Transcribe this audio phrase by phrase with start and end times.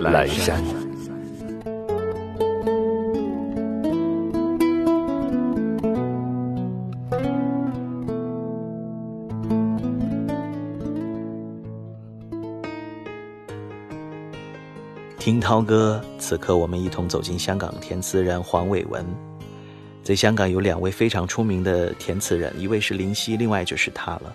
[0.00, 0.62] 阑珊。
[15.18, 19.04] 听涛哥，此刻我们一同走进香港填词人黄伟文。
[20.04, 24.32] 在香港有两位非常出名的填词人，一位是林夕，另外就是他了。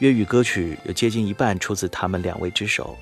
[0.00, 2.96] 粤语歌曲有接近一半出自他们两位之手，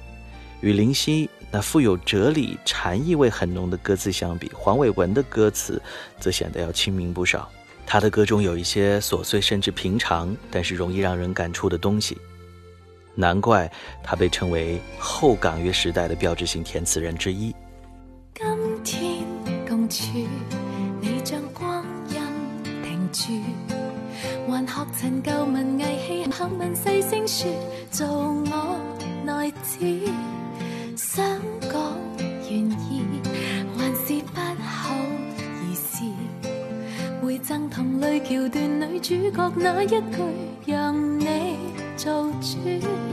[0.62, 1.30] 与林夕。
[1.52, 5.82] 那富有哲理、禅意味很浓的歌词相比，黄伟文的歌词
[6.20, 7.48] 则显得要清明不少。
[7.84, 12.16] 他的歌中有一些琐碎甚至平常，但是容易让人感触的东西，
[13.16, 13.70] 难怪
[14.02, 17.52] 他被称为后港乐时代的标志性填词人之一。
[18.32, 18.46] 今
[18.84, 19.26] 天
[19.66, 20.04] 共处，
[21.00, 22.20] 你将光阴
[22.80, 23.08] 停
[23.68, 23.74] 住，
[24.46, 25.82] 还学陈旧文艺
[26.24, 27.50] 戏，口问细声说
[27.90, 28.78] ：“做我
[29.24, 30.12] 女子。”
[37.82, 40.02] 含泪桥段女主角那一句，
[40.66, 41.56] 让你
[41.96, 43.09] 做主。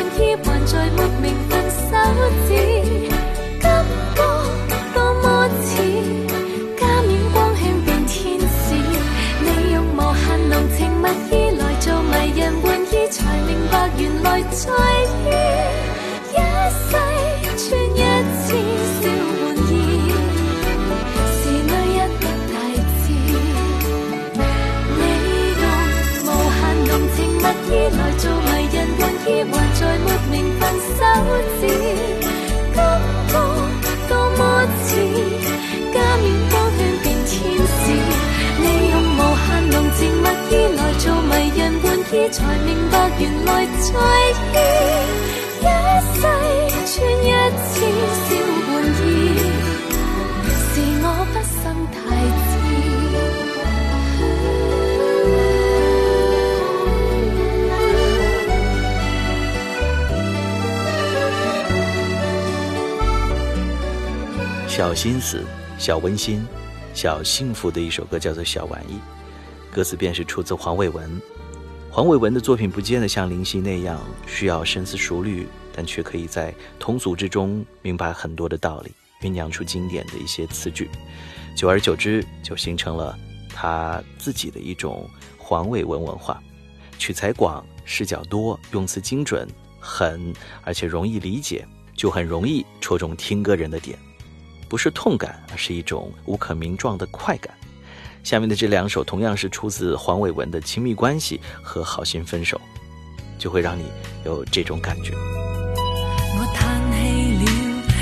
[64.75, 65.45] 小心思、
[65.77, 66.43] 小温馨、
[66.95, 68.95] 小幸福的一首歌，叫做《小玩意》，
[69.75, 71.21] 歌词便是出自黄伟文。
[71.91, 78.91] 黄伟文的作品不见得像林夕那样需要深思熟虑，但却可以在通俗之中明白很多的道理，
[79.21, 80.89] 酝酿出经典的一些词句。
[81.55, 83.15] 久而久之，就形成了
[83.55, 86.43] 他自己的一种黄伟文文化：
[86.99, 89.47] 取材广、视角多、用词精准、
[89.79, 90.33] 狠，
[90.65, 91.63] 而且容易理解，
[91.95, 93.99] 就很容易戳中听歌人的点。
[94.73, 97.53] 不是痛感，而是一种无可名状的快感。
[98.25, 102.59] 下面的这两首同样是出自黄伟文的《亲密关系》和《好心分手》，
[103.39, 103.85] 就会让你
[104.25, 105.13] 有这种感觉。
[105.15, 107.51] 我叹气了，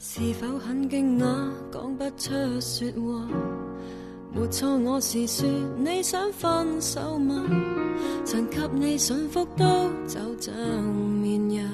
[0.00, 1.26] 是否很惊讶，
[1.72, 3.26] 讲不出说话？
[4.32, 5.44] 没错，我是说
[5.76, 7.34] 你想分手吗？
[8.24, 9.64] 曾给你驯服，都
[10.06, 11.64] 就像绵羊，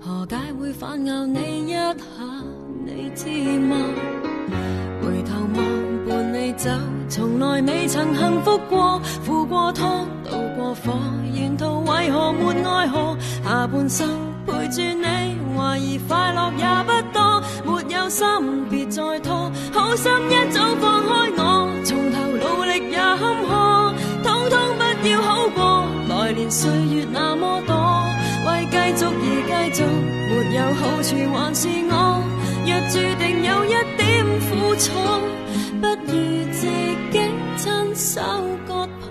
[0.00, 1.94] 何解会反咬你一下？
[2.86, 3.76] 你知吗？
[5.02, 6.70] 回头望，伴你走，
[7.10, 10.98] 从来未曾幸福过，负过汤，渡过火，
[11.34, 13.14] 沿途为何没爱河？
[13.44, 14.08] 下半生
[14.46, 17.31] 陪住你，怀疑快乐也不多。
[18.12, 18.26] 心
[18.68, 21.42] 别再拖，好心一早放开我，
[21.82, 25.88] 从头努力也坎坷，通通不要好过。
[26.10, 27.72] 来年岁月那么多，
[28.46, 29.82] 为继续而继续，
[30.28, 32.22] 没有好处还是我。
[32.66, 34.06] 若注定有一点
[34.46, 34.90] 苦楚，
[35.80, 36.14] 不如
[36.52, 36.66] 自
[37.12, 37.16] 己
[37.56, 38.20] 亲手
[38.68, 39.08] 割破。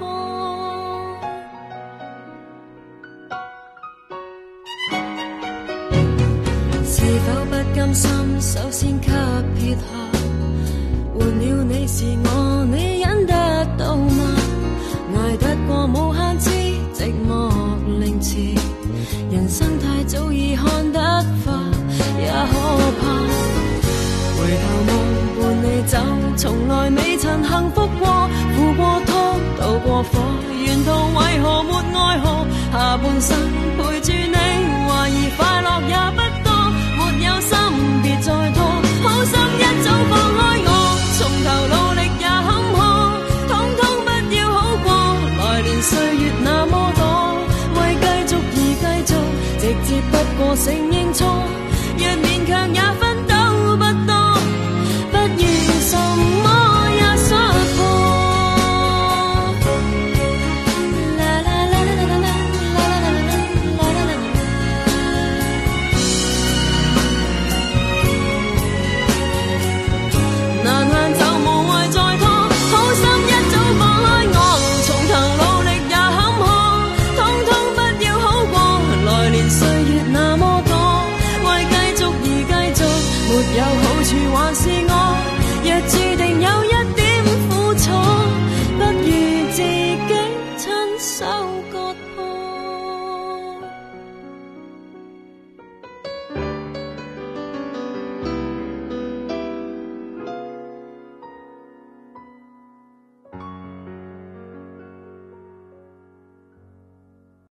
[6.85, 6.95] 是
[7.45, 7.50] 否？
[7.93, 9.07] 心首先给
[9.57, 9.81] 撇下，
[11.19, 14.35] 换了你是我，你忍得到吗？
[15.17, 16.49] 挨得过无限次
[16.93, 18.37] 寂寞凌迟，
[19.35, 20.99] 人生太早已看得
[21.43, 21.63] 化，
[22.17, 23.10] 也可怕。
[50.51, 51.00] 我承认。